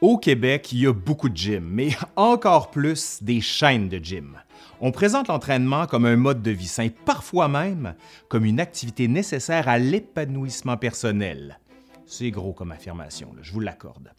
Au 0.00 0.16
Québec, 0.16 0.72
il 0.72 0.78
y 0.80 0.86
a 0.86 0.94
beaucoup 0.94 1.28
de 1.28 1.36
gyms, 1.36 1.68
mais 1.70 1.90
encore 2.16 2.70
plus 2.70 3.22
des 3.22 3.42
chaînes 3.42 3.90
de 3.90 3.98
gym. 3.98 4.38
On 4.80 4.92
présente 4.92 5.28
l'entraînement 5.28 5.86
comme 5.86 6.06
un 6.06 6.16
mode 6.16 6.40
de 6.40 6.50
vie 6.50 6.68
sain, 6.68 6.88
parfois 7.04 7.48
même 7.48 7.94
comme 8.28 8.46
une 8.46 8.60
activité 8.60 9.08
nécessaire 9.08 9.68
à 9.68 9.78
l'épanouissement 9.78 10.78
personnel. 10.78 11.58
C'est 12.06 12.30
gros 12.30 12.54
comme 12.54 12.72
affirmation, 12.72 13.34
je 13.42 13.52
vous 13.52 13.60
l'accorde. 13.60 14.10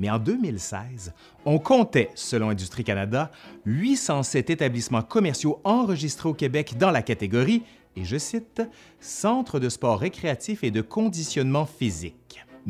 Mais 0.00 0.10
en 0.10 0.18
2016, 0.18 1.14
on 1.44 1.60
comptait, 1.60 2.10
selon 2.16 2.50
Industrie 2.50 2.82
Canada, 2.82 3.30
807 3.64 4.50
établissements 4.50 5.02
commerciaux 5.02 5.60
enregistrés 5.62 6.28
au 6.28 6.34
Québec 6.34 6.74
dans 6.78 6.90
la 6.90 7.02
catégorie, 7.02 7.62
et 7.94 8.04
je 8.04 8.18
cite, 8.18 8.60
Centre 8.98 9.60
de 9.60 9.68
sport 9.68 10.00
récréatif 10.00 10.64
et 10.64 10.72
de 10.72 10.80
conditionnement 10.80 11.64
physique. 11.64 12.17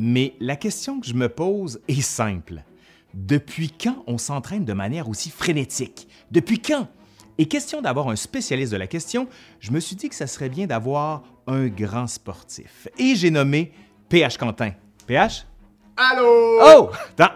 Mais 0.01 0.35
la 0.39 0.55
question 0.55 1.01
que 1.01 1.09
je 1.09 1.15
me 1.15 1.29
pose 1.29 1.81
est 1.89 2.01
simple. 2.03 2.63
Depuis 3.15 3.69
quand 3.69 4.05
on 4.07 4.17
s'entraîne 4.17 4.65
de 4.65 4.73
manière 4.73 5.09
aussi 5.09 5.29
frénétique? 5.29 6.07
Depuis 6.31 6.63
quand? 6.63 6.87
Et 7.37 7.47
question 7.49 7.83
d'avoir 7.83 8.09
un 8.09 8.15
spécialiste 8.15 8.71
de 8.71 8.77
la 8.77 8.87
question, 8.87 9.27
je 9.59 9.73
me 9.73 9.81
suis 9.81 9.97
dit 9.97 10.09
que 10.09 10.15
ça 10.15 10.29
serait 10.29 10.51
bien 10.51 10.69
d'avoir 10.69 11.25
un 11.49 11.67
grand 11.67 12.07
sportif. 12.07 12.87
Et 12.97 13.17
j'ai 13.17 13.33
nommé 13.33 13.73
PH 14.09 14.39
Quentin. 14.39 14.71
PH? 15.09 15.45
Allô? 15.97 16.61
Oh! 16.63 16.91
Attends. 17.19 17.35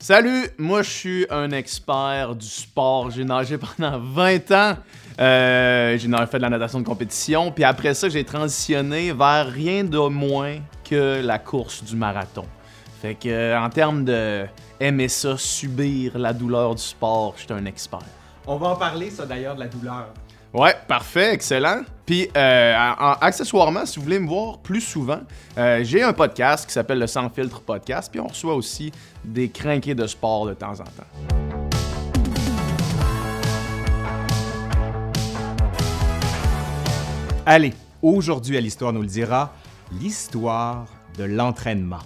Salut, 0.00 0.48
moi 0.58 0.82
je 0.82 0.90
suis 0.90 1.26
un 1.30 1.52
expert 1.52 2.34
du 2.34 2.48
sport. 2.48 3.12
J'ai 3.12 3.24
nagé 3.24 3.58
pendant 3.58 4.00
20 4.00 4.50
ans. 4.50 4.76
Euh, 5.20 5.96
j'ai 5.98 6.08
fait 6.26 6.38
de 6.38 6.42
la 6.42 6.50
natation 6.50 6.80
de 6.80 6.86
compétition. 6.86 7.50
Puis 7.50 7.64
après 7.64 7.94
ça, 7.94 8.08
j'ai 8.08 8.24
transitionné 8.24 9.12
vers 9.12 9.46
rien 9.46 9.84
de 9.84 9.98
moins 9.98 10.56
que 10.88 11.20
la 11.22 11.38
course 11.38 11.82
du 11.84 11.96
marathon. 11.96 12.44
Fait 13.00 13.14
que 13.14 13.28
euh, 13.28 13.60
en 13.60 13.68
termes 13.68 14.04
de 14.04 14.46
aimer 14.78 15.08
ça, 15.08 15.36
subir 15.36 16.18
la 16.18 16.32
douleur 16.32 16.74
du 16.74 16.82
sport, 16.82 17.34
je 17.36 17.42
suis 17.42 17.52
un 17.52 17.64
expert. 17.66 18.00
On 18.46 18.56
va 18.56 18.68
en 18.68 18.76
parler, 18.76 19.10
ça 19.10 19.26
d'ailleurs, 19.26 19.54
de 19.54 19.60
la 19.60 19.68
douleur. 19.68 20.08
Ouais, 20.52 20.74
parfait, 20.86 21.32
excellent. 21.32 21.80
Puis, 22.04 22.28
euh, 22.36 22.74
accessoirement, 23.20 23.86
si 23.86 23.98
vous 23.98 24.04
voulez 24.04 24.18
me 24.18 24.28
voir 24.28 24.58
plus 24.58 24.82
souvent, 24.82 25.20
euh, 25.56 25.80
j'ai 25.82 26.02
un 26.02 26.12
podcast 26.12 26.66
qui 26.66 26.72
s'appelle 26.72 26.98
le 26.98 27.06
Sans 27.06 27.30
Filtre 27.30 27.60
Podcast, 27.62 28.10
puis 28.10 28.20
on 28.20 28.26
reçoit 28.26 28.54
aussi 28.54 28.92
des 29.24 29.48
crinqués 29.48 29.94
de 29.94 30.06
sport 30.06 30.46
de 30.46 30.54
temps 30.54 30.72
en 30.72 30.84
temps. 30.84 31.41
Allez, 37.44 37.72
aujourd'hui 38.02 38.56
à 38.56 38.60
l'Histoire 38.60 38.92
nous 38.92 39.00
le 39.00 39.08
dira, 39.08 39.52
l'histoire 40.00 40.86
de 41.18 41.24
l'entraînement. 41.24 41.98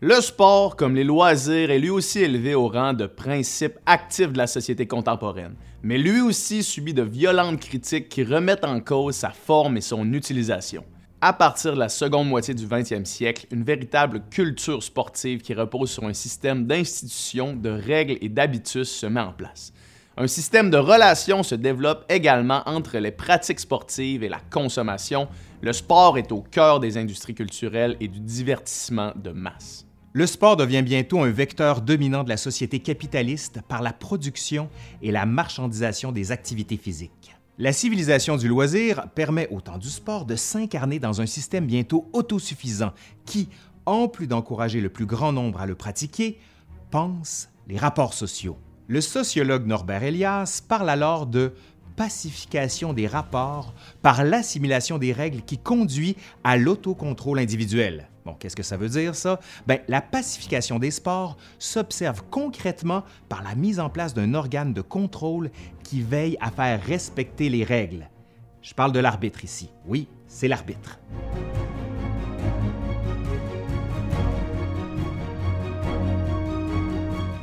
Le 0.00 0.20
sport, 0.20 0.76
comme 0.76 0.94
les 0.94 1.02
loisirs, 1.02 1.70
est 1.70 1.78
lui 1.78 1.88
aussi 1.88 2.18
élevé 2.20 2.54
au 2.54 2.68
rang 2.68 2.92
de 2.92 3.06
principe 3.06 3.78
actif 3.86 4.30
de 4.30 4.36
la 4.36 4.46
société 4.46 4.86
contemporaine, 4.86 5.54
mais 5.82 5.96
lui 5.96 6.20
aussi 6.20 6.62
subit 6.62 6.92
de 6.92 7.00
violentes 7.00 7.58
critiques 7.58 8.10
qui 8.10 8.22
remettent 8.22 8.66
en 8.66 8.80
cause 8.80 9.14
sa 9.14 9.30
forme 9.30 9.78
et 9.78 9.80
son 9.80 10.12
utilisation. 10.12 10.84
À 11.26 11.32
partir 11.32 11.72
de 11.72 11.78
la 11.78 11.88
seconde 11.88 12.28
moitié 12.28 12.52
du 12.52 12.66
20e 12.66 13.06
siècle, 13.06 13.46
une 13.50 13.64
véritable 13.64 14.24
culture 14.28 14.82
sportive 14.82 15.40
qui 15.40 15.54
repose 15.54 15.90
sur 15.90 16.04
un 16.04 16.12
système 16.12 16.66
d'institutions, 16.66 17.56
de 17.56 17.70
règles 17.70 18.18
et 18.20 18.28
d'habitudes 18.28 18.84
se 18.84 19.06
met 19.06 19.22
en 19.22 19.32
place. 19.32 19.72
Un 20.18 20.26
système 20.26 20.68
de 20.68 20.76
relations 20.76 21.42
se 21.42 21.54
développe 21.54 22.04
également 22.10 22.60
entre 22.66 22.98
les 22.98 23.10
pratiques 23.10 23.60
sportives 23.60 24.22
et 24.22 24.28
la 24.28 24.40
consommation. 24.50 25.26
Le 25.62 25.72
sport 25.72 26.18
est 26.18 26.30
au 26.30 26.42
cœur 26.42 26.78
des 26.78 26.98
industries 26.98 27.34
culturelles 27.34 27.96
et 28.00 28.08
du 28.08 28.20
divertissement 28.20 29.14
de 29.16 29.30
masse. 29.30 29.86
Le 30.12 30.26
sport 30.26 30.58
devient 30.58 30.82
bientôt 30.82 31.20
un 31.22 31.30
vecteur 31.30 31.80
dominant 31.80 32.22
de 32.22 32.28
la 32.28 32.36
société 32.36 32.80
capitaliste 32.80 33.62
par 33.66 33.80
la 33.80 33.94
production 33.94 34.68
et 35.00 35.10
la 35.10 35.24
marchandisation 35.24 36.12
des 36.12 36.32
activités 36.32 36.76
physiques. 36.76 37.34
La 37.56 37.72
civilisation 37.72 38.36
du 38.36 38.48
loisir 38.48 39.06
permet 39.14 39.48
au 39.52 39.60
temps 39.60 39.78
du 39.78 39.88
sport 39.88 40.24
de 40.24 40.34
s'incarner 40.34 40.98
dans 40.98 41.20
un 41.20 41.26
système 41.26 41.66
bientôt 41.66 42.10
autosuffisant 42.12 42.92
qui, 43.26 43.48
en 43.86 44.08
plus 44.08 44.26
d'encourager 44.26 44.80
le 44.80 44.88
plus 44.88 45.06
grand 45.06 45.32
nombre 45.32 45.60
à 45.60 45.66
le 45.66 45.76
pratiquer, 45.76 46.40
pense 46.90 47.48
les 47.68 47.76
rapports 47.76 48.12
sociaux. 48.12 48.58
Le 48.88 49.00
sociologue 49.00 49.66
Norbert 49.66 50.02
Elias 50.02 50.62
parle 50.68 50.90
alors 50.90 51.26
de 51.26 51.52
pacification 51.96 52.92
des 52.92 53.06
rapports 53.06 53.74
par 54.02 54.24
l'assimilation 54.24 54.98
des 54.98 55.12
règles 55.12 55.42
qui 55.42 55.58
conduit 55.58 56.16
à 56.42 56.56
l'autocontrôle 56.56 57.38
individuel. 57.38 58.08
Bon, 58.24 58.34
qu'est-ce 58.34 58.56
que 58.56 58.62
ça 58.62 58.78
veut 58.78 58.88
dire, 58.88 59.14
ça? 59.14 59.38
Bien, 59.66 59.78
la 59.86 60.00
pacification 60.00 60.78
des 60.78 60.90
sports 60.90 61.36
s'observe 61.58 62.22
concrètement 62.30 63.04
par 63.28 63.42
la 63.42 63.54
mise 63.54 63.80
en 63.80 63.90
place 63.90 64.14
d'un 64.14 64.32
organe 64.32 64.72
de 64.72 64.80
contrôle 64.80 65.50
qui 65.82 66.00
veille 66.00 66.38
à 66.40 66.50
faire 66.50 66.82
respecter 66.82 67.50
les 67.50 67.64
règles. 67.64 68.08
Je 68.62 68.72
parle 68.72 68.92
de 68.92 69.00
l'arbitre 69.00 69.44
ici. 69.44 69.68
Oui, 69.86 70.08
c'est 70.26 70.48
l'arbitre. 70.48 70.98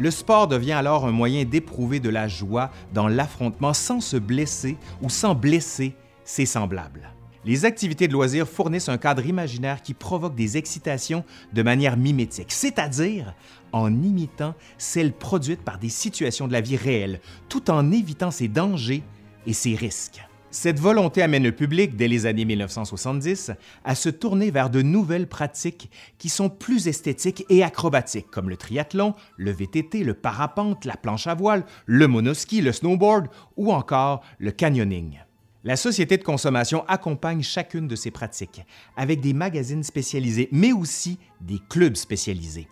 Le 0.01 0.09
sport 0.09 0.47
devient 0.47 0.71
alors 0.71 1.05
un 1.05 1.11
moyen 1.11 1.45
d'éprouver 1.45 1.99
de 1.99 2.09
la 2.09 2.27
joie 2.27 2.71
dans 2.91 3.07
l'affrontement 3.07 3.71
sans 3.71 3.99
se 3.99 4.17
blesser 4.17 4.75
ou 5.03 5.11
sans 5.11 5.35
blesser 5.35 5.93
ses 6.23 6.47
semblables. 6.47 7.13
Les 7.45 7.65
activités 7.65 8.07
de 8.07 8.13
loisirs 8.13 8.47
fournissent 8.47 8.89
un 8.89 8.97
cadre 8.97 9.23
imaginaire 9.23 9.83
qui 9.83 9.93
provoque 9.93 10.33
des 10.33 10.57
excitations 10.57 11.23
de 11.53 11.61
manière 11.61 11.97
mimétique, 11.97 12.51
c'est-à-dire 12.51 13.35
en 13.73 13.93
imitant 13.93 14.55
celles 14.79 15.13
produites 15.13 15.61
par 15.61 15.77
des 15.77 15.89
situations 15.89 16.47
de 16.47 16.53
la 16.53 16.61
vie 16.61 16.77
réelle, 16.77 17.21
tout 17.47 17.69
en 17.69 17.91
évitant 17.91 18.31
ses 18.31 18.47
dangers 18.47 19.03
et 19.45 19.53
ses 19.53 19.75
risques. 19.75 20.23
Cette 20.53 20.81
volonté 20.81 21.21
amène 21.21 21.43
le 21.43 21.53
public, 21.53 21.95
dès 21.95 22.09
les 22.09 22.25
années 22.25 22.43
1970, 22.43 23.51
à 23.85 23.95
se 23.95 24.09
tourner 24.09 24.51
vers 24.51 24.69
de 24.69 24.81
nouvelles 24.81 25.27
pratiques 25.27 25.89
qui 26.17 26.27
sont 26.27 26.49
plus 26.49 26.89
esthétiques 26.89 27.45
et 27.47 27.63
acrobatiques, 27.63 28.29
comme 28.29 28.49
le 28.49 28.57
triathlon, 28.57 29.15
le 29.37 29.51
VTT, 29.51 30.03
le 30.03 30.13
parapente, 30.13 30.83
la 30.83 30.97
planche 30.97 31.27
à 31.27 31.35
voile, 31.35 31.63
le 31.85 32.05
monoski, 32.09 32.59
le 32.59 32.73
snowboard 32.73 33.27
ou 33.55 33.71
encore 33.71 34.23
le 34.39 34.51
canyoning. 34.51 35.19
La 35.63 35.77
société 35.77 36.17
de 36.17 36.23
consommation 36.23 36.83
accompagne 36.89 37.43
chacune 37.43 37.87
de 37.87 37.95
ces 37.95 38.11
pratiques 38.11 38.61
avec 38.97 39.21
des 39.21 39.33
magazines 39.33 39.83
spécialisés, 39.83 40.49
mais 40.51 40.73
aussi 40.73 41.17
des 41.39 41.59
clubs 41.69 41.95
spécialisés. 41.95 42.67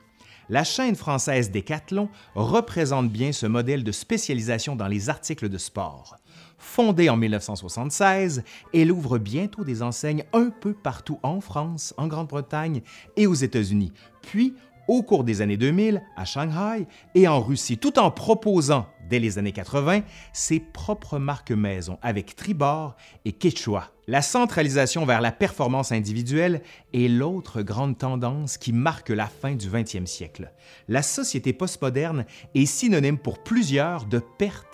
La 0.49 0.63
chaîne 0.63 0.95
française 0.95 1.51
Decathlon 1.51 2.09
représente 2.33 3.09
bien 3.09 3.31
ce 3.31 3.45
modèle 3.45 3.83
de 3.83 3.91
spécialisation 3.91 4.75
dans 4.75 4.87
les 4.87 5.07
articles 5.07 5.47
de 5.47 5.59
sport. 5.59 6.17
Fondée 6.59 7.09
en 7.09 7.17
1976, 7.17 8.43
elle 8.73 8.91
ouvre 8.91 9.17
bientôt 9.17 9.63
des 9.63 9.81
enseignes 9.81 10.25
un 10.33 10.49
peu 10.49 10.73
partout 10.73 11.17
en 11.23 11.41
France, 11.41 11.93
en 11.97 12.07
Grande-Bretagne 12.07 12.81
et 13.15 13.27
aux 13.27 13.33
États-Unis, 13.33 13.93
puis 14.21 14.53
au 14.89 15.03
cours 15.03 15.23
des 15.23 15.41
années 15.41 15.55
2000 15.55 16.01
à 16.17 16.25
Shanghai 16.25 16.87
et 17.15 17.27
en 17.27 17.39
Russie, 17.39 17.77
tout 17.77 17.99
en 17.99 18.09
proposant, 18.09 18.87
dès 19.07 19.19
les 19.19 19.37
années 19.37 19.51
80, 19.51 20.01
ses 20.33 20.59
propres 20.59 21.19
marques 21.19 21.51
maison 21.51 21.97
avec 22.01 22.35
Tribord 22.35 22.95
et 23.23 23.31
Quechua. 23.31 23.91
La 24.07 24.23
centralisation 24.23 25.05
vers 25.05 25.21
la 25.21 25.31
performance 25.31 25.91
individuelle 25.91 26.61
est 26.93 27.07
l'autre 27.07 27.61
grande 27.61 27.97
tendance 27.97 28.57
qui 28.57 28.73
marque 28.73 29.09
la 29.09 29.27
fin 29.27 29.53
du 29.53 29.69
20e 29.69 30.07
siècle. 30.07 30.51
La 30.87 31.03
société 31.03 31.53
postmoderne 31.53 32.25
est 32.55 32.65
synonyme 32.65 33.19
pour 33.19 33.43
plusieurs 33.43 34.05
de 34.05 34.19
perte 34.39 34.68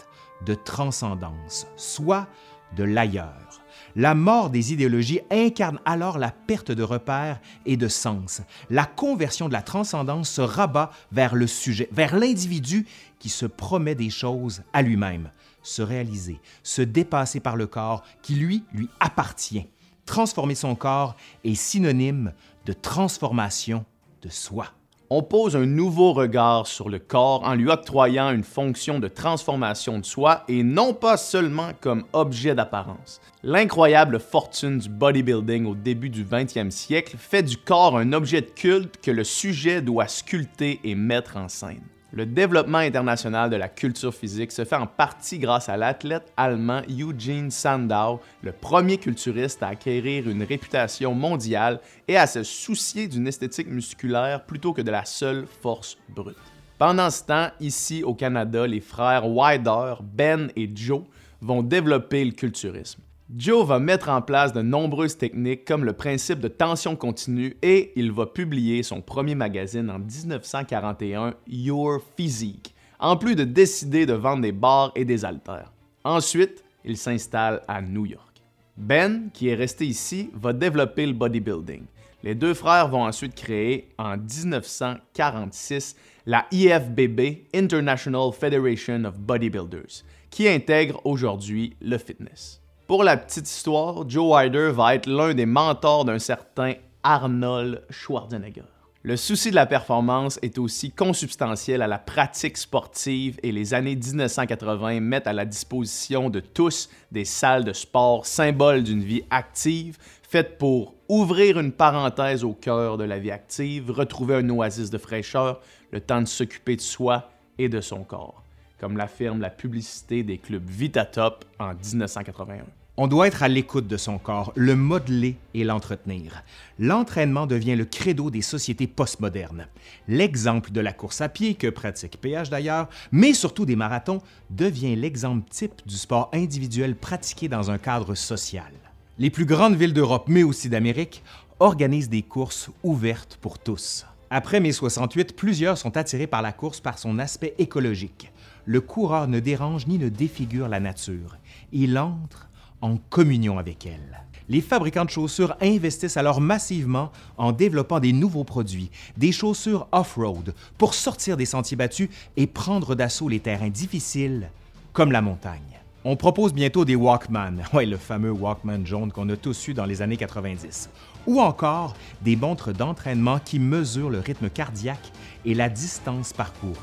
de 0.46 0.54
transcendance, 0.54 1.68
soit 1.76 2.28
de 2.76 2.84
l'ailleurs. 2.84 3.62
La 3.96 4.14
mort 4.14 4.50
des 4.50 4.74
idéologies 4.74 5.22
incarne 5.32 5.80
alors 5.86 6.18
la 6.18 6.32
perte 6.32 6.72
de 6.72 6.84
repères 6.84 7.40
et 7.66 7.78
de 7.78 7.88
sens. 7.88 8.42
La 8.70 8.86
conversion 8.86 9.48
de 9.48 9.54
la 9.54 9.62
transcendance 9.62 10.30
se 10.30 10.42
rabat 10.42 10.92
vers 11.12 11.34
le 11.34 11.48
sujet, 11.48 11.88
vers 11.92 12.18
l'individu 12.18 12.86
qui 13.20 13.30
se 13.30 13.46
promet 13.46 13.96
des 13.96 14.10
choses 14.10 14.64
à 14.74 14.82
lui-même, 14.82 15.32
se 15.64 15.82
réaliser, 15.82 16.42
se 16.62 16.82
dépasser 16.82 17.40
par 17.40 17.56
le 17.56 17.68
corps 17.68 18.04
qui 18.22 18.36
lui 18.36 18.64
lui 18.74 18.90
appartient. 19.00 19.68
Transformer 20.06 20.56
son 20.56 20.76
corps 20.76 21.16
est 21.44 21.56
synonyme 21.56 22.34
de 22.66 22.74
transformation 22.74 23.86
de 24.22 24.30
soi 24.30 24.68
on 25.18 25.24
pose 25.24 25.56
un 25.56 25.66
nouveau 25.66 26.12
regard 26.12 26.68
sur 26.68 26.90
le 26.90 27.00
corps 27.00 27.42
en 27.46 27.56
lui 27.56 27.70
octroyant 27.70 28.32
une 28.32 28.44
fonction 28.44 29.00
de 29.00 29.08
transformation 29.08 29.98
de 29.98 30.04
soi 30.04 30.44
et 30.50 30.62
non 30.62 30.94
pas 30.94 31.16
seulement 31.16 31.70
comme 31.80 32.04
objet 32.12 32.54
d'apparence. 32.54 33.22
L'incroyable 33.42 34.20
fortune 34.20 34.78
du 34.78 34.90
bodybuilding 34.90 35.68
au 35.68 35.74
début 35.74 36.10
du 36.10 36.26
20e 36.26 36.70
siècle 36.70 37.16
fait 37.18 37.44
du 37.44 37.56
corps 37.56 37.98
un 37.98 38.12
objet 38.12 38.42
de 38.42 38.52
culte 38.52 38.98
que 39.02 39.12
le 39.12 39.24
sujet 39.24 39.82
doit 39.82 40.10
sculpter 40.10 40.82
et 40.84 40.96
mettre 40.96 41.38
en 41.38 41.48
scène. 41.48 41.95
Le 42.12 42.26
développement 42.26 42.78
international 42.78 43.50
de 43.50 43.56
la 43.56 43.68
culture 43.68 44.14
physique 44.14 44.52
se 44.52 44.64
fait 44.64 44.76
en 44.76 44.86
partie 44.86 45.40
grâce 45.40 45.70
à 45.70 45.76
l'athlète 45.76 46.32
allemand 46.38 46.82
Eugene 46.88 47.50
Sandow, 47.50 48.22
le 48.42 48.52
premier 48.52 48.98
culturiste 48.98 49.64
à 49.64 49.70
acquérir 49.70 50.30
une 50.30 50.44
réputation 50.44 51.14
mondiale 51.14 51.82
et 52.08 52.16
à 52.16 52.28
se 52.28 52.44
soucier 52.44 53.08
d'une 53.08 53.28
esthétique 53.28 53.68
musculaire 53.68 54.46
plutôt 54.46 54.72
que 54.72 54.84
de 54.84 54.92
la 54.92 55.04
seule 55.04 55.46
force 55.62 55.98
brute. 56.10 56.38
Pendant 56.78 57.10
ce 57.10 57.24
temps, 57.24 57.50
ici 57.60 58.04
au 58.04 58.14
Canada, 58.14 58.68
les 58.68 58.82
frères 58.82 59.28
Wilder, 59.28 59.96
Ben 60.02 60.52
et 60.56 60.70
Joe 60.74 61.02
vont 61.42 61.64
développer 61.64 62.24
le 62.24 62.32
culturisme. 62.32 63.02
Joe 63.34 63.66
va 63.66 63.80
mettre 63.80 64.10
en 64.10 64.22
place 64.22 64.54
de 64.54 64.62
nombreuses 64.62 65.18
techniques 65.18 65.66
comme 65.66 65.84
le 65.84 65.94
principe 65.94 66.40
de 66.40 66.48
tension 66.48 66.96
continue 66.96 67.58
et 67.64 67.92
il 67.96 68.12
va 68.12 68.28
publier 68.28 68.84
son 68.84 69.02
premier 69.02 69.34
magazine 69.34 69.90
en 69.90 69.98
1941, 69.98 71.34
Your 71.48 72.02
Physique, 72.16 72.76
en 73.00 73.18
plus 73.18 73.36
de 73.36 73.44
décider 73.44 74.06
de 74.06 74.14
vendre 74.14 74.44
des 74.44 74.52
bars 74.52 74.92
et 74.96 75.06
des 75.06 75.26
haltères. 75.26 75.74
Ensuite, 76.04 76.64
il 76.84 76.98
s'installe 76.98 77.64
à 77.68 77.82
New 77.82 78.06
York. 78.06 78.44
Ben, 78.78 79.32
qui 79.34 79.48
est 79.48 79.56
resté 79.56 79.88
ici, 79.88 80.30
va 80.36 80.54
développer 80.54 81.08
le 81.08 81.14
bodybuilding. 81.14 81.86
Les 82.22 82.36
deux 82.36 82.54
frères 82.54 82.90
vont 82.90 83.06
ensuite 83.06 83.34
créer 83.34 83.90
en 83.98 84.18
1946 84.18 85.96
la 86.28 86.46
IFBB, 86.52 87.48
International 87.56 88.32
Federation 88.32 89.04
of 89.06 89.18
Bodybuilders, 89.18 90.04
qui 90.30 90.48
intègre 90.48 91.02
aujourd'hui 91.06 91.76
le 91.82 91.98
fitness. 91.98 92.62
Pour 92.88 93.04
la 93.04 93.18
petite 93.18 93.50
histoire, 93.50 94.08
Joe 94.08 94.36
Wilder 94.36 94.70
va 94.72 94.94
être 94.94 95.08
l'un 95.08 95.34
des 95.34 95.48
mentors 95.48 96.06
d'un 96.06 96.20
certain 96.20 96.74
Arnold 97.02 97.82
Schwarzenegger. 97.90 98.62
Le 99.02 99.18
souci 99.18 99.50
de 99.50 99.56
la 99.56 99.66
performance 99.66 100.38
est 100.44 100.60
aussi 100.60 100.92
consubstantiel 100.92 101.82
à 101.82 101.88
la 101.88 101.98
pratique 101.98 102.58
sportive 102.58 103.40
et 103.42 103.52
les 103.52 103.74
années 103.74 103.96
1980 103.96 105.00
mettent 105.00 105.26
à 105.26 105.34
la 105.34 105.46
disposition 105.46 106.30
de 106.30 106.40
tous 106.40 106.90
des 107.12 107.26
salles 107.26 107.64
de 107.64 107.74
sport, 107.74 108.28
symboles 108.28 108.84
d'une 108.84 109.04
vie 109.04 109.24
active, 109.32 109.98
faites 110.22 110.60
pour 110.60 110.94
ouvrir 111.10 111.60
une 111.60 111.72
parenthèse 111.72 112.44
au 112.44 112.54
cœur 112.54 112.98
de 112.98 113.04
la 113.04 113.18
vie 113.18 113.32
active, 113.32 113.90
retrouver 113.90 114.36
un 114.36 114.50
oasis 114.52 114.92
de 114.92 115.00
fraîcheur, 115.00 115.60
le 115.90 116.02
temps 116.02 116.22
de 116.22 116.28
s'occuper 116.28 116.76
de 116.76 116.82
soi 116.82 117.32
et 117.58 117.68
de 117.68 117.82
son 117.82 118.04
corps 118.04 118.45
comme 118.86 118.98
l'affirme 118.98 119.42
la 119.42 119.50
publicité 119.50 120.22
des 120.22 120.38
clubs 120.38 120.70
Vitatop 120.70 121.44
en 121.58 121.74
1981. 121.74 122.66
On 122.98 123.08
doit 123.08 123.26
être 123.26 123.42
à 123.42 123.48
l'écoute 123.48 123.88
de 123.88 123.98
son 123.98 124.20
corps, 124.20 124.54
le 124.56 124.76
modeler 124.76 125.38
et 125.56 125.64
l'entretenir. 125.64 126.44
L'entraînement 126.78 127.48
devient 127.48 127.76
le 127.76 127.86
credo 127.86 128.30
des 128.30 128.44
sociétés 128.44 128.86
postmodernes. 128.86 129.66
L'exemple 130.08 130.72
de 130.72 130.82
la 130.82 130.94
course 130.94 131.22
à 131.22 131.30
pied, 131.30 131.56
que 131.56 131.72
pratique 131.72 132.22
PH 132.22 132.52
d'ailleurs, 132.52 132.88
mais 133.12 133.34
surtout 133.34 133.66
des 133.66 133.76
marathons, 133.76 134.22
devient 134.52 134.96
l'exemple 134.96 135.50
type 135.50 135.82
du 135.88 135.96
sport 135.96 136.30
individuel 136.32 136.96
pratiqué 136.96 137.48
dans 137.48 137.72
un 137.72 137.80
cadre 137.80 138.14
social. 138.14 138.72
Les 139.18 139.32
plus 139.32 139.48
grandes 139.48 139.78
villes 139.78 139.94
d'Europe, 139.94 140.26
mais 140.28 140.44
aussi 140.44 140.70
d'Amérique, 140.70 141.24
organisent 141.60 142.10
des 142.10 142.22
courses 142.22 142.70
ouvertes 142.84 143.40
pour 143.42 143.58
tous. 143.58 144.06
Après 144.30 144.60
mai 144.60 144.72
68, 144.72 145.36
plusieurs 145.36 145.80
sont 145.80 145.98
attirés 145.98 146.28
par 146.28 146.44
la 146.44 146.52
course 146.52 146.80
par 146.80 147.00
son 147.00 147.18
aspect 147.18 147.56
écologique 147.58 148.30
le 148.66 148.82
coureur 148.82 149.28
ne 149.28 149.40
dérange 149.40 149.88
ni 149.88 149.98
ne 149.98 150.10
défigure 150.10 150.68
la 150.68 150.80
nature. 150.80 151.38
Il 151.72 151.98
entre 151.98 152.50
en 152.82 152.98
communion 153.10 153.58
avec 153.58 153.86
elle. 153.86 154.24
Les 154.48 154.62
fabricants 154.62 155.06
de 155.06 155.10
chaussures 155.10 155.56
investissent 155.60 156.18
alors 156.18 156.40
massivement 156.40 157.12
en 157.38 157.52
développant 157.52 158.00
des 158.00 158.14
nouveaux 158.14 158.44
produits, 158.44 158.92
des 159.18 159.32
chaussures 159.32 159.88
off-road, 159.92 160.54
pour 160.78 160.94
sortir 160.94 161.36
des 161.36 161.46
sentiers 161.46 161.78
battus 161.78 162.10
et 162.38 162.46
prendre 162.46 162.94
d'assaut 162.94 163.28
les 163.28 163.40
terrains 163.40 163.70
difficiles, 163.70 164.50
comme 164.94 165.12
la 165.12 165.22
montagne. 165.22 165.62
On 166.04 166.16
propose 166.16 166.54
bientôt 166.54 166.86
des 166.86 166.96
Walkman, 166.96 167.64
ouais, 167.74 167.88
le 167.88 167.98
fameux 167.98 168.32
Walkman 168.32 168.86
jaune 168.86 169.12
qu'on 169.12 169.30
a 169.30 169.36
tous 169.36 169.68
eu 169.68 169.74
dans 169.74 169.86
les 169.86 170.04
années 170.04 170.18
90, 170.18 170.92
ou 171.26 171.42
encore 171.42 171.96
des 172.22 172.36
montres 172.36 172.72
d'entraînement 172.72 173.40
qui 173.40 173.58
mesurent 173.58 174.12
le 174.12 174.20
rythme 174.20 174.52
cardiaque 174.52 175.12
et 175.44 175.56
la 175.56 175.70
distance 175.70 176.34
parcourue 176.34 176.76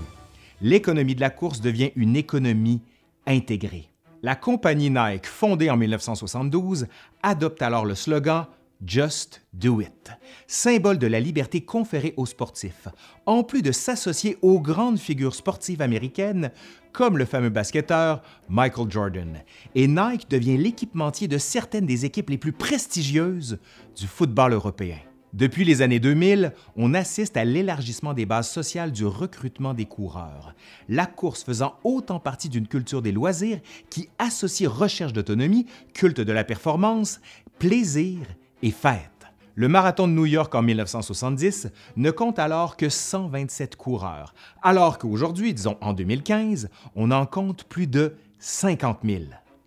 l'économie 0.63 1.15
de 1.15 1.21
la 1.21 1.31
course 1.31 1.61
devient 1.61 1.91
une 1.97 2.17
économie 2.17 2.81
intégrée. 3.27 3.89
La 4.23 4.37
compagnie 4.37 4.91
Nike, 4.91 5.27
fondée 5.27 5.69
en 5.69 5.77
1972, 5.77 6.87
adopte 7.23 7.61
alors 7.61 7.85
le 7.85 7.97
slogan 7.97 8.47
Just 8.85 9.43
Do 9.53 9.81
It, 9.81 10.11
symbole 10.47 10.99
de 10.99 11.07
la 11.07 11.21
liberté 11.21 11.61
conférée 11.61 12.15
aux 12.17 12.27
sportifs, 12.27 12.89
en 13.27 13.45
plus 13.45 13.63
de 13.63 13.71
s'associer 13.71 14.39
aux 14.43 14.61
grandes 14.61 14.99
figures 14.99 15.35
sportives 15.35 15.83
américaines 15.83 16.51
comme 16.93 17.19
le 17.19 17.25
fameux 17.25 17.49
basketteur 17.49 18.23
Michael 18.49 18.91
Jordan. 18.91 19.43
Et 19.75 19.87
Nike 19.87 20.29
devient 20.29 20.57
l'équipementier 20.57 21.29
de 21.29 21.39
certaines 21.39 21.87
des 21.87 22.05
équipes 22.05 22.31
les 22.31 22.39
plus 22.39 22.53
prestigieuses 22.53 23.59
du 23.97 24.07
football 24.07 24.53
européen. 24.53 24.99
Depuis 25.33 25.65
les 25.65 25.81
années 25.81 25.99
2000, 25.99 26.53
on 26.77 26.93
assiste 26.93 27.39
à 27.39 27.45
l'élargissement 27.47 28.13
des 28.13 28.27
bases 28.27 28.51
sociales 28.51 28.93
du 28.93 29.07
recrutement 29.07 29.73
des 29.73 29.87
coureurs, 29.87 30.55
la 30.91 31.07
course 31.07 31.43
faisant 31.43 31.77
autant 31.85 32.21
partie 32.21 32.51
d'une 32.51 32.69
culture 32.69 33.01
des 33.01 33.13
loisirs 33.13 33.61
qui 33.89 34.11
associe 34.19 34.69
recherche 34.69 35.15
d'autonomie, 35.15 35.65
culte 35.95 36.21
de 36.21 36.33
la 36.33 36.45
performance, 36.45 37.19
plaisir 37.59 38.19
et 38.63 38.71
fête. 38.71 39.09
Le 39.55 39.69
marathon 39.69 40.07
de 40.07 40.13
New 40.13 40.27
York 40.27 40.55
en 40.55 40.61
1970 40.61 41.69
ne 41.97 42.11
compte 42.11 42.39
alors 42.39 42.77
que 42.77 42.91
127 42.91 43.77
coureurs, 43.77 44.35
alors 44.63 44.99
qu'aujourd'hui, 44.99 45.55
disons 45.55 45.79
en 45.81 45.95
2015, 45.95 46.69
on 46.95 47.11
en 47.11 47.25
compte 47.25 47.65
plus 47.65 47.87
de 47.87 48.17
50 48.39 48.99
000 49.03 49.23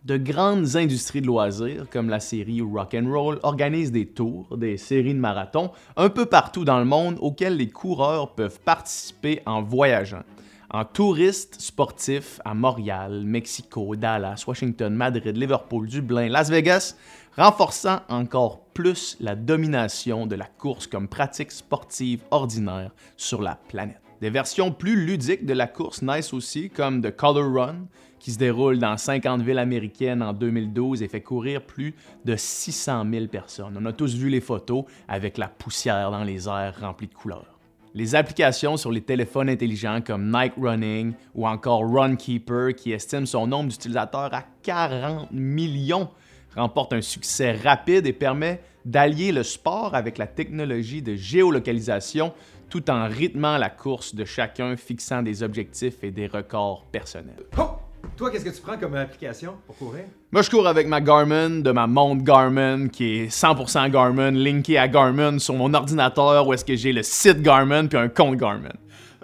de 0.06 0.18
grandes 0.18 0.76
industries 0.76 1.22
de 1.22 1.26
loisirs, 1.26 1.88
comme 1.92 2.10
la 2.10 2.20
série 2.20 2.62
Rock 2.62 2.94
and 2.94 3.10
Roll, 3.12 3.40
organisent 3.42 3.92
des 3.92 4.06
tours, 4.06 4.56
des 4.56 4.78
séries 4.78 5.16
de 5.16 5.20
marathons, 5.20 5.72
un 5.98 6.10
peu 6.10 6.28
partout 6.28 6.64
dans 6.64 6.78
le 6.78 6.86
monde 6.86 7.18
auxquels 7.22 7.58
les 7.58 7.70
coureurs 7.70 8.36
peuvent 8.36 8.60
participer 8.60 9.42
en 9.48 9.64
voyageant. 9.64 10.22
En 10.70 10.86
touristes 10.86 11.60
sportifs 11.60 12.40
à 12.46 12.54
Montréal, 12.54 13.24
Mexico, 13.26 13.96
Dallas, 13.96 14.44
Washington, 14.48 14.94
Madrid, 14.94 15.36
Liverpool, 15.36 15.88
Dublin, 15.88 16.30
Las 16.30 16.52
Vegas, 16.52 16.96
renforçant 17.36 18.02
encore 18.08 18.66
plus 18.74 19.18
la 19.20 19.36
domination 19.36 20.28
de 20.28 20.36
la 20.36 20.46
course 20.46 20.86
comme 20.86 21.08
pratique 21.08 21.52
sportive 21.52 22.22
ordinaire 22.30 22.92
sur 23.18 23.42
la 23.42 23.56
planète. 23.56 24.05
Des 24.26 24.32
versions 24.32 24.72
plus 24.72 24.96
ludiques 25.06 25.46
de 25.46 25.54
la 25.54 25.68
course 25.68 26.02
naissent 26.02 26.34
aussi, 26.34 26.72
comme 26.72 27.00
The 27.00 27.16
Color 27.16 27.54
Run, 27.54 27.76
qui 28.18 28.32
se 28.32 28.40
déroule 28.40 28.80
dans 28.80 28.98
50 28.98 29.44
villes 29.44 29.60
américaines 29.60 30.24
en 30.24 30.34
2012 30.34 31.04
et 31.04 31.08
fait 31.08 31.22
courir 31.22 31.62
plus 31.62 31.94
de 32.26 32.36
600 32.36 33.06
000 33.08 33.28
personnes. 33.28 33.78
On 33.80 33.86
a 33.86 33.94
tous 33.94 34.16
vu 34.16 34.30
les 34.30 34.42
photos 34.42 34.86
avec 35.08 35.38
la 35.38 35.48
poussière 35.48 36.10
dans 36.10 36.24
les 36.24 36.48
airs 36.48 36.74
remplis 36.82 37.06
de 37.06 37.14
couleurs. 37.14 37.60
Les 37.94 38.16
applications 38.16 38.78
sur 38.78 38.92
les 38.92 39.02
téléphones 39.02 39.48
intelligents 39.48 40.02
comme 40.02 40.32
Night 40.32 40.54
Running 40.60 41.14
ou 41.36 41.48
encore 41.48 41.82
Runkeeper, 41.82 42.74
qui 42.74 42.94
estime 42.94 43.28
son 43.28 43.46
nombre 43.46 43.70
d'utilisateurs 43.70 44.34
à 44.34 44.44
40 44.64 45.32
millions, 45.34 46.10
remportent 46.56 46.94
un 46.94 47.02
succès 47.02 47.52
rapide 47.52 48.08
et 48.08 48.14
permet 48.14 48.60
d'allier 48.86 49.32
le 49.32 49.44
sport 49.44 49.96
avec 49.96 50.18
la 50.18 50.28
technologie 50.28 51.02
de 51.02 51.16
géolocalisation 51.16 52.34
tout 52.70 52.90
en 52.90 53.08
rythmant 53.08 53.58
la 53.58 53.70
course 53.70 54.16
de 54.16 54.26
chacun, 54.26 54.76
fixant 54.76 55.22
des 55.22 55.44
objectifs 55.44 56.04
et 56.04 56.12
des 56.12 56.28
records 56.28 56.86
personnels. 56.92 57.46
Oh! 57.58 57.70
Toi, 58.18 58.32
qu'est-ce 58.32 58.46
que 58.46 58.50
tu 58.50 58.62
prends 58.62 58.78
comme 58.78 58.96
application 58.96 59.56
pour 59.66 59.76
courir? 59.78 60.06
Moi, 60.32 60.42
je 60.42 60.50
cours 60.50 60.68
avec 60.68 60.88
ma 60.88 61.02
Garmin, 61.02 61.50
de 61.62 61.72
ma 61.72 61.88
montre 61.88 62.24
Garmin, 62.24 62.88
qui 62.88 63.20
est 63.20 63.28
100% 63.28 63.90
Garmin, 63.90 64.32
linkée 64.32 64.78
à 64.78 64.88
Garmin 64.88 65.38
sur 65.40 65.56
mon 65.56 65.74
ordinateur, 65.74 66.48
où 66.48 66.54
est-ce 66.54 66.64
que 66.64 66.76
j'ai 66.76 66.94
le 66.94 67.04
site 67.04 67.42
Garmin 67.42 67.88
puis 67.88 67.98
un 67.98 68.08
compte 68.08 68.38
Garmin. 68.38 68.72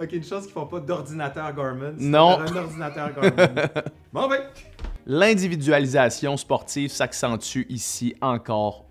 Ok, 0.02 0.12
une 0.12 0.24
chose 0.24 0.44
qu'ils 0.44 0.52
font 0.52 0.66
pas 0.66 0.80
d'ordinateur 0.80 1.54
Garmin. 1.54 1.92
Non. 1.98 2.40
Un 2.40 2.56
ordinateur 2.56 3.12
Garmin. 3.14 3.68
bon, 4.12 4.28
ben. 4.28 4.40
L'individualisation 5.06 6.36
sportive 6.36 6.90
s'accentue 6.90 7.66
ici 7.68 8.14
encore 8.20 8.84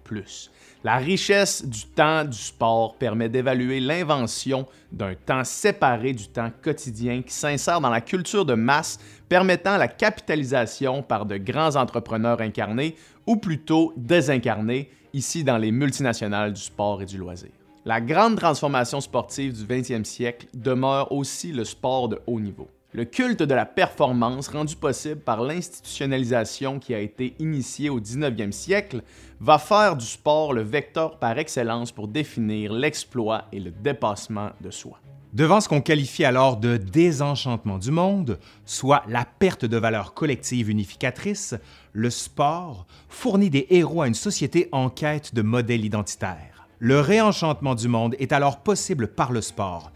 La 0.84 0.98
richesse 0.98 1.64
du 1.64 1.86
temps 1.86 2.26
du 2.26 2.38
sport 2.38 2.96
permet 2.96 3.30
d'évaluer 3.30 3.80
l'invention 3.80 4.66
d'un 4.92 5.14
temps 5.14 5.44
séparé 5.44 6.14
du 6.14 6.28
temps 6.28 6.52
quotidien 6.64 7.22
qui 7.22 7.34
s'insère 7.34 7.82
dans 7.82 7.90
la 7.90 8.02
culture 8.02 8.46
de 8.46 8.56
masse, 8.56 9.00
permettant 9.30 9.78
la 9.78 9.88
capitalisation 9.88 11.04
par 11.04 11.26
de 11.26 11.38
grands 11.38 11.76
entrepreneurs 11.76 12.42
incarnés 12.42 12.96
ou 13.28 13.36
plutôt 13.38 13.94
désincarnés, 13.96 14.90
ici 15.14 15.44
dans 15.44 15.58
les 15.58 15.72
multinationales 15.72 16.54
du 16.54 16.62
sport 16.62 17.02
et 17.02 17.06
du 17.06 17.18
loisir. 17.18 17.52
La 17.86 18.02
grande 18.02 18.38
transformation 18.38 19.02
sportive 19.02 19.54
du 19.54 19.64
20e 19.66 20.04
siècle 20.04 20.48
demeure 20.54 21.12
aussi 21.12 21.52
le 21.52 21.64
sport 21.64 22.10
de 22.10 22.20
haut 22.28 22.40
niveau. 22.40 22.68
Le 22.94 23.06
culte 23.06 23.42
de 23.42 23.54
la 23.54 23.66
performance, 23.66 24.50
rendu 24.50 24.76
possible 24.76 25.22
par 25.22 25.42
l'institutionnalisation 25.42 26.78
qui 26.78 26.94
a 26.94 27.00
été 27.00 27.36
initiée 27.40 27.90
au 27.90 28.02
19e 28.02 28.52
siècle, 28.52 29.02
va 29.40 29.60
faire 29.60 29.96
du 29.96 30.06
sport 30.06 30.52
le 30.52 30.62
vecteur 30.62 31.18
par 31.18 31.38
excellence 31.38 31.94
pour 31.94 32.10
définir 32.10 32.74
l'exploit 32.74 33.46
et 33.54 33.62
le 33.62 33.72
dépassement 33.72 34.50
de 34.60 34.72
soi. 34.72 35.00
Devant 35.32 35.62
ce 35.62 35.70
qu'on 35.70 35.80
qualifie 35.80 36.26
alors 36.26 36.58
de 36.58 36.76
désenchantement 36.76 37.78
du 37.78 37.92
monde, 37.92 38.38
soit 38.66 39.04
la 39.08 39.24
perte 39.24 39.64
de 39.64 39.78
valeur 39.78 40.14
collective 40.14 40.70
unificatrice, 40.70 41.56
le 41.94 42.10
sport 42.10 42.86
fournit 43.08 43.50
des 43.50 43.68
héros 43.70 44.02
à 44.02 44.08
une 44.08 44.14
société 44.14 44.68
en 44.74 44.90
quête 44.90 45.34
de 45.34 45.42
modèles 45.42 45.86
identitaires. 45.86 46.68
Le 46.80 47.00
réenchantement 47.00 47.76
du 47.76 47.88
monde 47.88 48.16
est 48.20 48.34
alors 48.34 48.58
possible 48.58 49.08
par 49.08 49.32
le 49.32 49.40
sport, 49.40 49.92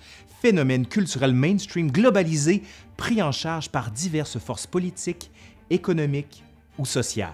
phénomène 0.46 0.86
culturel 0.86 1.34
mainstream 1.34 1.90
globalisé 1.90 2.62
pris 2.98 3.20
en 3.24 3.32
charge 3.32 3.70
par 3.70 3.90
diverses 3.90 4.38
forces 4.38 4.68
politiques, 4.68 5.32
économiques 5.72 6.44
ou 6.78 6.86
sociales. 6.86 7.32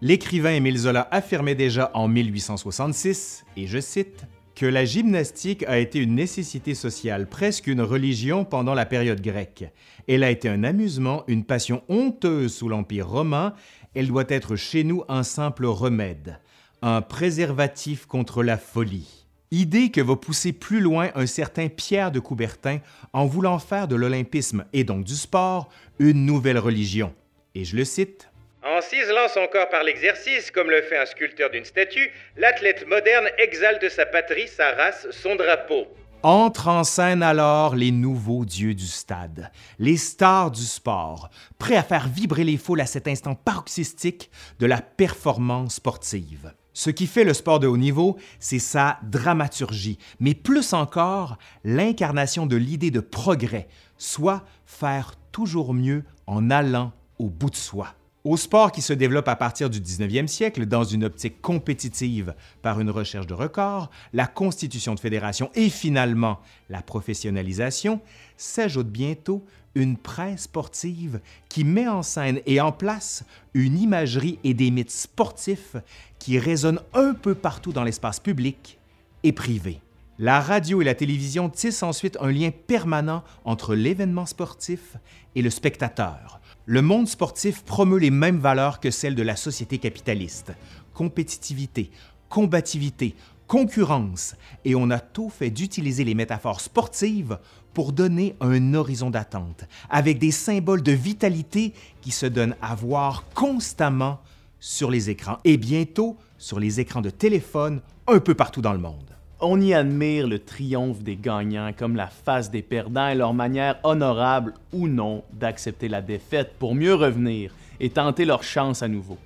L'écrivain 0.00 0.52
Émile 0.52 0.78
Zola 0.78 1.08
affirmait 1.10 1.56
déjà 1.56 1.90
en 1.92 2.06
1866, 2.06 3.44
et 3.56 3.66
je 3.66 3.80
cite, 3.80 4.26
que 4.54 4.64
la 4.64 4.84
gymnastique 4.84 5.64
a 5.64 5.80
été 5.80 5.98
une 5.98 6.14
nécessité 6.14 6.76
sociale, 6.76 7.28
presque 7.28 7.66
une 7.66 7.80
religion 7.80 8.44
pendant 8.44 8.74
la 8.74 8.86
période 8.86 9.20
grecque. 9.20 9.64
Elle 10.06 10.22
a 10.22 10.30
été 10.30 10.48
un 10.48 10.62
amusement, 10.62 11.24
une 11.26 11.42
passion 11.42 11.82
honteuse 11.88 12.54
sous 12.54 12.68
l'Empire 12.68 13.08
romain, 13.08 13.54
elle 13.96 14.06
doit 14.06 14.22
être 14.28 14.54
chez 14.54 14.84
nous 14.84 15.02
un 15.08 15.24
simple 15.24 15.66
remède, 15.66 16.38
un 16.80 17.02
préservatif 17.02 18.06
contre 18.06 18.44
la 18.44 18.56
folie. 18.56 19.21
Idée 19.54 19.90
que 19.90 20.00
va 20.00 20.16
pousser 20.16 20.54
plus 20.54 20.80
loin 20.80 21.10
un 21.14 21.26
certain 21.26 21.68
Pierre 21.68 22.10
de 22.10 22.20
Coubertin 22.20 22.78
en 23.12 23.26
voulant 23.26 23.58
faire 23.58 23.86
de 23.86 23.94
l'olympisme 23.94 24.64
et 24.72 24.82
donc 24.82 25.04
du 25.04 25.12
sport 25.12 25.68
une 25.98 26.24
nouvelle 26.24 26.58
religion. 26.58 27.14
Et 27.54 27.66
je 27.66 27.76
le 27.76 27.84
cite. 27.84 28.30
En 28.64 28.80
ciselant 28.80 29.28
son 29.28 29.46
corps 29.52 29.68
par 29.68 29.82
l'exercice, 29.82 30.50
comme 30.50 30.70
le 30.70 30.80
fait 30.80 30.96
un 30.96 31.04
sculpteur 31.04 31.50
d'une 31.50 31.66
statue, 31.66 32.10
l'athlète 32.38 32.88
moderne 32.88 33.28
exalte 33.36 33.90
sa 33.90 34.06
patrie, 34.06 34.48
sa 34.48 34.72
race, 34.72 35.06
son 35.10 35.36
drapeau. 35.36 35.86
Entrent 36.22 36.68
en 36.68 36.84
scène 36.84 37.22
alors 37.22 37.76
les 37.76 37.90
nouveaux 37.90 38.46
dieux 38.46 38.72
du 38.72 38.86
stade, 38.86 39.50
les 39.78 39.98
stars 39.98 40.50
du 40.50 40.62
sport, 40.62 41.28
prêts 41.58 41.76
à 41.76 41.82
faire 41.82 42.08
vibrer 42.08 42.44
les 42.44 42.56
foules 42.56 42.80
à 42.80 42.86
cet 42.86 43.06
instant 43.06 43.34
paroxystique 43.34 44.30
de 44.60 44.64
la 44.64 44.80
performance 44.80 45.74
sportive. 45.74 46.54
Ce 46.74 46.90
qui 46.90 47.06
fait 47.06 47.24
le 47.24 47.34
sport 47.34 47.60
de 47.60 47.66
haut 47.66 47.76
niveau, 47.76 48.16
c'est 48.40 48.58
sa 48.58 48.98
dramaturgie, 49.02 49.98
mais 50.20 50.34
plus 50.34 50.72
encore 50.72 51.36
l'incarnation 51.64 52.46
de 52.46 52.56
l'idée 52.56 52.90
de 52.90 53.00
progrès, 53.00 53.68
soit 53.98 54.44
faire 54.64 55.14
toujours 55.32 55.74
mieux 55.74 56.04
en 56.26 56.50
allant 56.50 56.92
au 57.18 57.28
bout 57.28 57.50
de 57.50 57.56
soi. 57.56 57.94
Au 58.24 58.36
sport 58.36 58.70
qui 58.70 58.82
se 58.82 58.92
développe 58.92 59.26
à 59.26 59.34
partir 59.34 59.68
du 59.68 59.80
19e 59.80 60.28
siècle 60.28 60.66
dans 60.66 60.84
une 60.84 61.02
optique 61.02 61.42
compétitive 61.42 62.34
par 62.62 62.78
une 62.78 62.90
recherche 62.90 63.26
de 63.26 63.34
records, 63.34 63.90
la 64.12 64.28
constitution 64.28 64.94
de 64.94 65.00
fédération 65.00 65.50
et 65.56 65.68
finalement 65.68 66.38
la 66.70 66.82
professionnalisation, 66.82 68.00
s'ajoute 68.36 68.86
bientôt 68.86 69.44
une 69.74 69.96
presse 69.96 70.42
sportive 70.42 71.20
qui 71.48 71.64
met 71.64 71.88
en 71.88 72.04
scène 72.04 72.40
et 72.46 72.60
en 72.60 72.70
place 72.70 73.24
une 73.54 73.76
imagerie 73.76 74.38
et 74.44 74.54
des 74.54 74.70
mythes 74.70 74.92
sportifs 74.92 75.74
qui 76.20 76.38
résonnent 76.38 76.82
un 76.94 77.14
peu 77.14 77.34
partout 77.34 77.72
dans 77.72 77.82
l'espace 77.82 78.20
public 78.20 78.78
et 79.24 79.32
privé. 79.32 79.80
La 80.20 80.40
radio 80.40 80.80
et 80.80 80.84
la 80.84 80.94
télévision 80.94 81.48
tissent 81.48 81.82
ensuite 81.82 82.16
un 82.20 82.30
lien 82.30 82.50
permanent 82.52 83.24
entre 83.44 83.74
l'événement 83.74 84.26
sportif 84.26 84.96
et 85.34 85.42
le 85.42 85.50
spectateur, 85.50 86.40
le 86.66 86.82
monde 86.82 87.08
sportif 87.08 87.64
promeut 87.64 87.98
les 87.98 88.10
mêmes 88.10 88.38
valeurs 88.38 88.80
que 88.80 88.90
celles 88.90 89.14
de 89.14 89.22
la 89.22 89.36
société 89.36 89.78
capitaliste. 89.78 90.52
Compétitivité, 90.94 91.90
combativité, 92.28 93.14
concurrence, 93.46 94.34
et 94.64 94.74
on 94.74 94.90
a 94.90 95.00
tout 95.00 95.28
fait 95.28 95.50
d'utiliser 95.50 96.04
les 96.04 96.14
métaphores 96.14 96.60
sportives 96.60 97.38
pour 97.74 97.92
donner 97.92 98.36
un 98.40 98.74
horizon 98.74 99.10
d'attente, 99.10 99.64
avec 99.90 100.18
des 100.18 100.30
symboles 100.30 100.82
de 100.82 100.92
vitalité 100.92 101.72
qui 102.00 102.10
se 102.10 102.26
donnent 102.26 102.56
à 102.62 102.74
voir 102.74 103.24
constamment 103.34 104.20
sur 104.60 104.90
les 104.90 105.10
écrans 105.10 105.38
et 105.44 105.56
bientôt 105.56 106.16
sur 106.38 106.60
les 106.60 106.80
écrans 106.80 107.00
de 107.00 107.10
téléphone 107.10 107.80
un 108.06 108.20
peu 108.20 108.34
partout 108.34 108.62
dans 108.62 108.72
le 108.72 108.78
monde. 108.78 109.11
On 109.44 109.60
y 109.60 109.74
admire 109.74 110.28
le 110.28 110.38
triomphe 110.38 111.02
des 111.02 111.16
gagnants 111.16 111.72
comme 111.76 111.96
la 111.96 112.06
face 112.06 112.48
des 112.48 112.62
perdants 112.62 113.08
et 113.08 113.16
leur 113.16 113.34
manière 113.34 113.80
honorable 113.82 114.54
ou 114.72 114.86
non 114.86 115.24
d'accepter 115.32 115.88
la 115.88 116.00
défaite 116.00 116.52
pour 116.60 116.76
mieux 116.76 116.94
revenir 116.94 117.52
et 117.80 117.90
tenter 117.90 118.24
leur 118.24 118.44
chance 118.44 118.84
à 118.84 118.88
nouveau. 118.88 119.18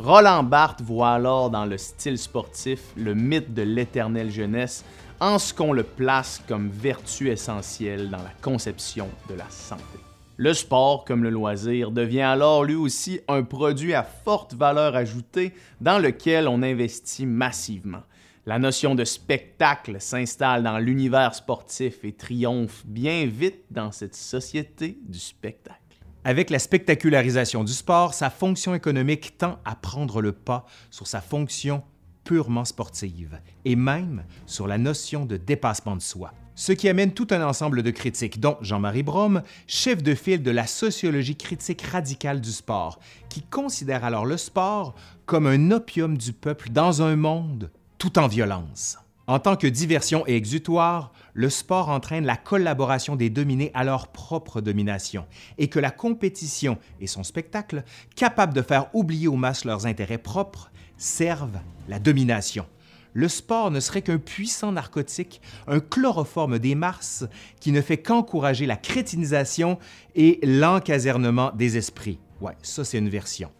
Roland 0.00 0.42
Barthes 0.42 0.82
voit 0.82 1.12
alors 1.12 1.50
dans 1.50 1.66
le 1.66 1.78
style 1.78 2.18
sportif 2.18 2.80
le 2.96 3.14
mythe 3.14 3.54
de 3.54 3.62
l'éternelle 3.62 4.32
jeunesse 4.32 4.84
en 5.20 5.38
ce 5.38 5.54
qu'on 5.54 5.72
le 5.72 5.84
place 5.84 6.42
comme 6.48 6.68
vertu 6.68 7.30
essentielle 7.30 8.10
dans 8.10 8.18
la 8.18 8.32
conception 8.42 9.08
de 9.28 9.34
la 9.34 9.48
santé. 9.50 10.00
Le 10.36 10.52
sport, 10.52 11.04
comme 11.04 11.22
le 11.22 11.30
loisir, 11.30 11.92
devient 11.92 12.22
alors 12.22 12.64
lui 12.64 12.74
aussi 12.74 13.20
un 13.28 13.44
produit 13.44 13.94
à 13.94 14.02
forte 14.02 14.52
valeur 14.52 14.96
ajoutée 14.96 15.54
dans 15.80 16.00
lequel 16.00 16.48
on 16.48 16.64
investit 16.64 17.26
massivement. 17.26 18.02
La 18.46 18.58
notion 18.58 18.94
de 18.94 19.04
spectacle 19.04 20.00
s'installe 20.00 20.62
dans 20.62 20.78
l'univers 20.78 21.34
sportif 21.34 22.04
et 22.04 22.12
triomphe 22.12 22.86
bien 22.86 23.26
vite 23.26 23.64
dans 23.70 23.92
cette 23.92 24.16
société 24.16 24.98
du 25.06 25.18
spectacle. 25.18 25.76
Avec 26.24 26.48
la 26.48 26.58
spectacularisation 26.58 27.64
du 27.64 27.72
sport, 27.74 28.14
sa 28.14 28.30
fonction 28.30 28.74
économique 28.74 29.36
tend 29.36 29.58
à 29.66 29.74
prendre 29.74 30.22
le 30.22 30.32
pas 30.32 30.64
sur 30.90 31.06
sa 31.06 31.20
fonction 31.20 31.82
purement 32.24 32.64
sportive 32.64 33.38
et 33.66 33.76
même 33.76 34.24
sur 34.46 34.66
la 34.66 34.78
notion 34.78 35.26
de 35.26 35.36
dépassement 35.36 35.96
de 35.96 36.02
soi. 36.02 36.32
Ce 36.54 36.72
qui 36.72 36.88
amène 36.88 37.12
tout 37.12 37.28
un 37.30 37.46
ensemble 37.46 37.82
de 37.82 37.90
critiques, 37.90 38.40
dont 38.40 38.56
Jean-Marie 38.62 39.02
Brom, 39.02 39.42
chef 39.66 40.02
de 40.02 40.14
file 40.14 40.42
de 40.42 40.50
la 40.50 40.66
sociologie 40.66 41.36
critique 41.36 41.82
radicale 41.82 42.40
du 42.40 42.52
sport, 42.52 43.00
qui 43.28 43.42
considère 43.42 44.04
alors 44.04 44.24
le 44.24 44.38
sport 44.38 44.94
comme 45.26 45.46
un 45.46 45.70
opium 45.70 46.16
du 46.16 46.32
peuple 46.32 46.70
dans 46.70 47.02
un 47.02 47.16
monde 47.16 47.70
tout 48.00 48.18
en 48.18 48.26
violence. 48.26 48.98
En 49.26 49.38
tant 49.38 49.56
que 49.56 49.66
diversion 49.66 50.24
et 50.26 50.34
exutoire, 50.34 51.12
le 51.34 51.50
sport 51.50 51.90
entraîne 51.90 52.24
la 52.24 52.36
collaboration 52.36 53.14
des 53.14 53.28
dominés 53.28 53.70
à 53.74 53.84
leur 53.84 54.08
propre 54.08 54.62
domination 54.62 55.26
et 55.58 55.68
que 55.68 55.78
la 55.78 55.90
compétition 55.90 56.78
et 56.98 57.06
son 57.06 57.22
spectacle, 57.22 57.84
capables 58.16 58.54
de 58.54 58.62
faire 58.62 58.86
oublier 58.94 59.28
aux 59.28 59.36
masses 59.36 59.66
leurs 59.66 59.84
intérêts 59.84 60.18
propres, 60.18 60.72
servent 60.96 61.60
la 61.88 61.98
domination. 61.98 62.66
Le 63.12 63.28
sport 63.28 63.70
ne 63.70 63.80
serait 63.80 64.02
qu'un 64.02 64.18
puissant 64.18 64.72
narcotique, 64.72 65.42
un 65.66 65.80
chloroforme 65.80 66.58
des 66.58 66.74
Mars 66.74 67.26
qui 67.60 67.70
ne 67.70 67.82
fait 67.82 67.98
qu'encourager 67.98 68.64
la 68.64 68.76
crétinisation 68.76 69.78
et 70.14 70.40
l'encasernement 70.42 71.52
des 71.54 71.76
esprits. 71.76 72.18
Ouais, 72.40 72.56
ça 72.62 72.82
c'est 72.82 72.98
une 72.98 73.10
version. 73.10 73.50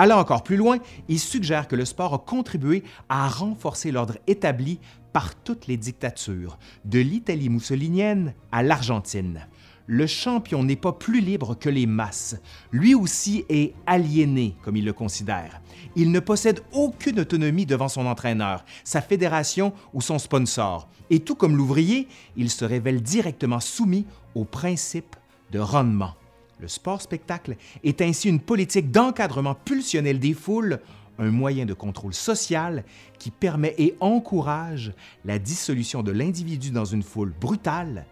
Allant 0.00 0.20
encore 0.20 0.44
plus 0.44 0.56
loin, 0.56 0.78
il 1.08 1.18
suggère 1.18 1.66
que 1.66 1.74
le 1.74 1.84
sport 1.84 2.14
a 2.14 2.18
contribué 2.18 2.84
à 3.08 3.26
renforcer 3.26 3.90
l'ordre 3.90 4.16
établi 4.28 4.78
par 5.12 5.34
toutes 5.34 5.66
les 5.66 5.76
dictatures, 5.76 6.56
de 6.84 7.00
l'Italie 7.00 7.48
mussolinienne 7.48 8.32
à 8.52 8.62
l'Argentine. 8.62 9.48
Le 9.86 10.06
champion 10.06 10.62
n'est 10.62 10.76
pas 10.76 10.92
plus 10.92 11.20
libre 11.20 11.56
que 11.58 11.68
les 11.68 11.86
masses. 11.86 12.36
Lui 12.70 12.94
aussi 12.94 13.44
est 13.48 13.74
aliéné, 13.86 14.54
comme 14.62 14.76
il 14.76 14.84
le 14.84 14.92
considère. 14.92 15.60
Il 15.96 16.12
ne 16.12 16.20
possède 16.20 16.60
aucune 16.70 17.18
autonomie 17.18 17.66
devant 17.66 17.88
son 17.88 18.06
entraîneur, 18.06 18.64
sa 18.84 19.00
fédération 19.00 19.72
ou 19.94 20.00
son 20.00 20.20
sponsor. 20.20 20.88
Et 21.10 21.18
tout 21.18 21.34
comme 21.34 21.56
l'ouvrier, 21.56 22.06
il 22.36 22.50
se 22.50 22.64
révèle 22.64 23.02
directement 23.02 23.58
soumis 23.58 24.06
aux 24.36 24.44
principes 24.44 25.16
de 25.50 25.58
rendement. 25.58 26.14
Le 26.60 26.68
sport-spectacle 26.68 27.56
est 27.84 28.02
ainsi 28.02 28.28
une 28.28 28.40
politique 28.40 28.90
d'encadrement 28.90 29.54
pulsionnel 29.54 30.18
des 30.18 30.34
foules, 30.34 30.80
un 31.18 31.30
moyen 31.30 31.66
de 31.66 31.74
contrôle 31.74 32.14
social 32.14 32.84
qui 33.18 33.30
permet 33.30 33.74
et 33.78 33.96
encourage 34.00 34.92
la 35.24 35.38
dissolution 35.38 36.02
de 36.02 36.12
l'individu 36.12 36.70
dans 36.70 36.84
une 36.84 37.02
foule 37.02 37.32
brutale 37.40 38.06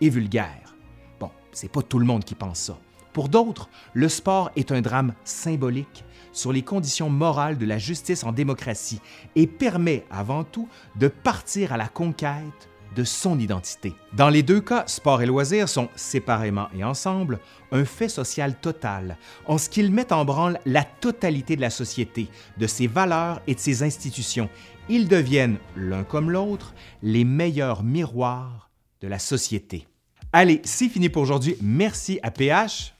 et 0.00 0.08
vulgaire. 0.08 0.76
Bon, 1.20 1.30
c'est 1.52 1.70
pas 1.70 1.82
tout 1.82 1.98
le 1.98 2.06
monde 2.06 2.24
qui 2.24 2.34
pense 2.34 2.58
ça. 2.60 2.78
Pour 3.12 3.28
d'autres, 3.28 3.68
le 3.92 4.08
sport 4.08 4.50
est 4.56 4.72
un 4.72 4.80
drame 4.80 5.14
symbolique 5.24 6.04
sur 6.32 6.52
les 6.52 6.62
conditions 6.62 7.10
morales 7.10 7.58
de 7.58 7.66
la 7.66 7.78
justice 7.78 8.24
en 8.24 8.32
démocratie 8.32 9.00
et 9.36 9.46
permet 9.46 10.04
avant 10.10 10.42
tout 10.42 10.68
de 10.96 11.06
partir 11.06 11.72
à 11.72 11.76
la 11.76 11.86
conquête 11.86 12.68
de 12.94 13.04
son 13.04 13.38
identité. 13.38 13.94
Dans 14.12 14.28
les 14.28 14.42
deux 14.42 14.60
cas, 14.60 14.84
sport 14.86 15.22
et 15.22 15.26
loisirs 15.26 15.68
sont, 15.68 15.88
séparément 15.96 16.68
et 16.76 16.84
ensemble, 16.84 17.40
un 17.72 17.84
fait 17.84 18.08
social 18.08 18.54
total, 18.60 19.16
en 19.46 19.58
ce 19.58 19.68
qu'ils 19.68 19.90
mettent 19.90 20.12
en 20.12 20.24
branle 20.24 20.58
la 20.64 20.84
totalité 20.84 21.56
de 21.56 21.60
la 21.60 21.70
société, 21.70 22.28
de 22.56 22.66
ses 22.66 22.86
valeurs 22.86 23.40
et 23.46 23.54
de 23.54 23.60
ses 23.60 23.82
institutions. 23.82 24.48
Ils 24.88 25.08
deviennent, 25.08 25.58
l'un 25.76 26.04
comme 26.04 26.30
l'autre, 26.30 26.74
les 27.02 27.24
meilleurs 27.24 27.82
miroirs 27.82 28.70
de 29.00 29.08
la 29.08 29.18
société. 29.18 29.86
Allez, 30.32 30.60
c'est 30.64 30.88
fini 30.88 31.08
pour 31.08 31.22
aujourd'hui. 31.22 31.56
Merci 31.62 32.18
à 32.22 32.30
PH. 32.30 32.94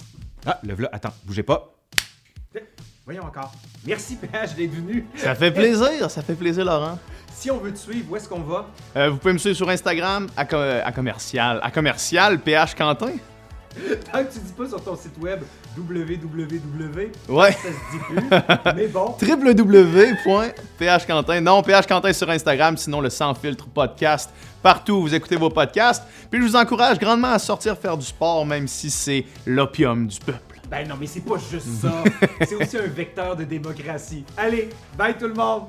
Ah, 0.46 0.60
le 0.62 0.74
v'là, 0.74 0.88
attends, 0.92 1.14
bougez 1.24 1.42
pas. 1.42 1.74
Voyons 3.04 3.24
encore. 3.24 3.52
Merci 3.86 4.16
PH 4.16 4.54
d'être 4.54 4.72
venu. 4.74 5.04
Ça 5.16 5.34
fait 5.34 5.50
plaisir, 5.50 6.10
ça 6.10 6.22
fait 6.22 6.34
plaisir 6.34 6.64
Laurent. 6.64 6.98
Si 7.34 7.50
on 7.50 7.58
veut 7.58 7.72
te 7.72 7.78
suivre, 7.78 8.10
où 8.10 8.16
est-ce 8.16 8.26
qu'on 8.28 8.40
va? 8.40 8.66
Euh, 8.96 9.10
vous 9.10 9.18
pouvez 9.18 9.34
me 9.34 9.38
suivre 9.38 9.56
sur 9.56 9.68
Instagram 9.68 10.26
à, 10.36 10.42
à 10.42 10.92
commercial. 10.92 11.60
À 11.62 11.70
commercial 11.70 12.38
PH 12.40 12.74
Quentin. 12.74 13.10
Tant 14.12 14.24
que 14.24 14.32
tu 14.32 14.38
dis 14.38 14.52
pas 14.52 14.68
sur 14.68 14.82
ton 14.82 14.96
site 14.96 15.18
web 15.20 15.40
www, 15.76 17.10
Ouais. 17.28 17.52
ça 17.52 17.58
se 17.58 17.92
dit 17.92 17.98
plus. 18.08 18.20
mais 18.76 18.86
bon, 18.86 19.14
www.phquentin. 19.20 21.40
Non, 21.40 21.62
PH 21.62 21.86
Quentin 21.86 22.12
sur 22.12 22.30
Instagram, 22.30 22.76
sinon 22.76 23.00
le 23.02 23.10
Sans 23.10 23.34
Filtre 23.34 23.66
podcast. 23.66 24.30
Partout 24.62 24.92
où 24.94 25.02
vous 25.02 25.14
écoutez 25.14 25.36
vos 25.36 25.50
podcasts. 25.50 26.04
Puis 26.30 26.40
je 26.40 26.46
vous 26.46 26.56
encourage 26.56 26.98
grandement 26.98 27.32
à 27.32 27.38
sortir 27.38 27.76
faire 27.76 27.98
du 27.98 28.06
sport, 28.06 28.46
même 28.46 28.66
si 28.68 28.88
c'est 28.90 29.26
l'opium 29.44 30.06
du 30.06 30.18
peuple. 30.20 30.53
Ben 30.74 30.88
non, 30.88 30.96
mais 30.98 31.06
c'est 31.06 31.20
pas 31.20 31.36
juste 31.38 31.68
ça. 31.68 32.02
c'est 32.44 32.56
aussi 32.56 32.76
un 32.76 32.88
vecteur 32.88 33.36
de 33.36 33.44
démocratie. 33.44 34.24
Allez, 34.36 34.70
bye 34.98 35.16
tout 35.16 35.28
le 35.28 35.34
monde! 35.34 35.68